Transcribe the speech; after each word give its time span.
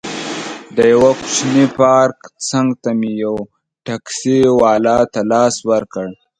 د 0.75 0.77
یوه 0.93 1.11
کوچني 1.19 1.65
پارک 1.79 2.17
څنګ 2.49 2.67
ته 2.83 2.89
مې 2.99 3.11
یو 3.23 3.35
ټکسي 3.85 4.37
والا 4.61 4.99
ته 5.13 5.21
لاس 5.31 5.55
ورکړ. 5.69 6.07